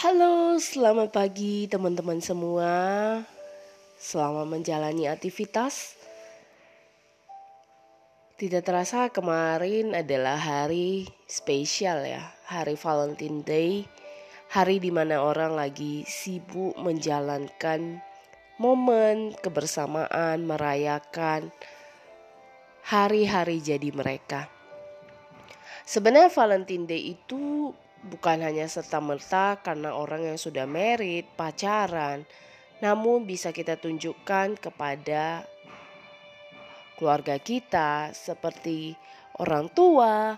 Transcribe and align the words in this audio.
Halo, 0.00 0.56
selamat 0.56 1.12
pagi 1.12 1.68
teman-teman 1.68 2.24
semua. 2.24 2.72
Selamat 4.00 4.48
menjalani 4.48 5.04
aktivitas. 5.04 5.92
Tidak 8.40 8.64
terasa 8.64 9.12
kemarin 9.12 9.92
adalah 9.92 10.40
hari 10.40 11.04
spesial 11.28 12.08
ya, 12.08 12.32
hari 12.48 12.80
Valentine 12.80 13.44
Day. 13.44 13.84
Hari 14.56 14.80
di 14.80 14.88
mana 14.88 15.20
orang 15.20 15.52
lagi 15.52 16.08
sibuk 16.08 16.80
menjalankan 16.80 18.00
momen 18.56 19.36
kebersamaan, 19.36 20.48
merayakan 20.48 21.52
hari-hari 22.88 23.60
jadi 23.60 23.92
mereka. 23.92 24.48
Sebenarnya 25.84 26.32
Valentine 26.32 26.88
Day 26.88 27.20
itu 27.20 27.76
bukan 28.00 28.40
hanya 28.40 28.64
serta-merta 28.64 29.60
karena 29.60 29.92
orang 29.92 30.32
yang 30.32 30.38
sudah 30.40 30.64
merit, 30.64 31.28
pacaran, 31.36 32.24
namun 32.80 33.28
bisa 33.28 33.52
kita 33.52 33.76
tunjukkan 33.76 34.56
kepada 34.56 35.44
keluarga 36.96 37.36
kita 37.36 38.12
seperti 38.16 38.96
orang 39.36 39.68
tua, 39.72 40.36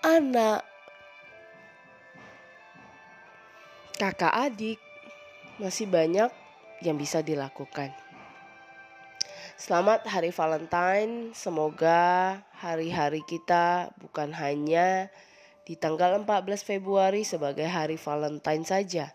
anak, 0.00 0.64
kakak 4.00 4.32
adik, 4.32 4.80
masih 5.60 5.88
banyak 5.88 6.32
yang 6.80 6.96
bisa 6.96 7.20
dilakukan. 7.20 7.92
Selamat 9.60 10.02
Hari 10.08 10.34
Valentine, 10.34 11.30
semoga 11.38 12.34
hari-hari 12.58 13.22
kita 13.22 13.94
bukan 14.00 14.34
hanya 14.34 15.06
di 15.62 15.78
tanggal 15.78 16.18
14 16.22 16.26
Februari 16.66 17.22
sebagai 17.22 17.66
hari 17.66 17.94
Valentine 17.94 18.66
saja. 18.66 19.14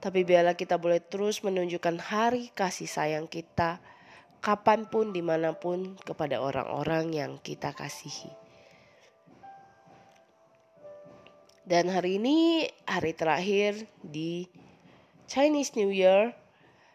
Tapi 0.00 0.24
biarlah 0.24 0.56
kita 0.56 0.76
boleh 0.76 1.00
terus 1.00 1.40
menunjukkan 1.40 1.96
hari 2.00 2.52
kasih 2.52 2.88
sayang 2.88 3.28
kita 3.28 3.80
kapan 4.44 4.84
pun 4.84 5.16
di 5.16 5.24
mana 5.24 5.56
pun 5.56 5.96
kepada 6.04 6.36
orang-orang 6.44 7.16
yang 7.16 7.32
kita 7.40 7.72
kasihi. 7.72 8.28
Dan 11.64 11.88
hari 11.88 12.20
ini 12.20 12.68
hari 12.84 13.16
terakhir 13.16 13.88
di 14.04 14.44
Chinese 15.24 15.72
New 15.80 15.88
Year. 15.88 16.36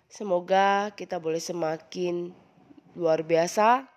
Semoga 0.06 0.94
kita 0.94 1.18
boleh 1.18 1.42
semakin 1.42 2.30
luar 2.94 3.26
biasa, 3.26 3.90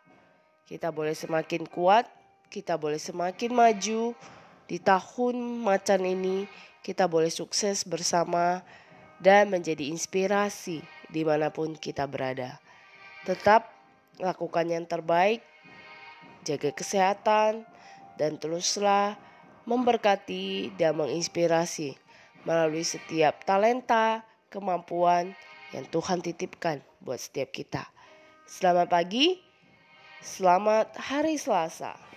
kita 0.64 0.88
boleh 0.88 1.12
semakin 1.12 1.68
kuat, 1.68 2.08
kita 2.48 2.80
boleh 2.80 2.96
semakin 2.96 3.52
maju, 3.52 4.16
di 4.72 4.80
tahun 4.80 5.60
macan 5.60 6.00
ini 6.00 6.48
kita 6.80 7.04
boleh 7.04 7.28
sukses 7.28 7.84
bersama 7.84 8.64
dan 9.20 9.52
menjadi 9.52 9.92
inspirasi 9.92 10.80
di 11.12 11.28
mana 11.28 11.52
pun 11.52 11.76
kita 11.76 12.08
berada. 12.08 12.56
Tetap 13.28 13.68
lakukan 14.16 14.64
yang 14.64 14.88
terbaik, 14.88 15.44
jaga 16.48 16.72
kesehatan, 16.72 17.68
dan 18.16 18.40
teruslah 18.40 19.20
memberkati 19.68 20.72
dan 20.80 20.96
menginspirasi 20.96 21.92
melalui 22.48 22.80
setiap 22.88 23.44
talenta, 23.44 24.24
kemampuan 24.48 25.36
yang 25.76 25.84
Tuhan 25.92 26.24
titipkan 26.24 26.80
buat 27.04 27.20
setiap 27.20 27.52
kita. 27.52 27.84
Selamat 28.48 28.88
pagi, 28.88 29.36
selamat 30.24 30.96
hari 30.96 31.36
Selasa. 31.36 32.11